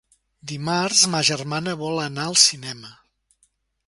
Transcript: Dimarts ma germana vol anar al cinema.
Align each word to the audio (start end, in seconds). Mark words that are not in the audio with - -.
Dimarts 0.51 1.03
ma 1.15 1.19
germana 1.29 1.75
vol 1.81 2.01
anar 2.05 2.25
al 2.31 2.39
cinema. 2.47 2.91